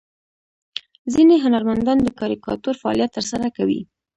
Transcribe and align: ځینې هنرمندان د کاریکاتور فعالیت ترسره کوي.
ځینې 1.13 1.35
هنرمندان 1.45 1.97
د 2.03 2.09
کاریکاتور 2.19 2.75
فعالیت 2.81 3.09
ترسره 3.17 3.47
کوي. 3.57 3.81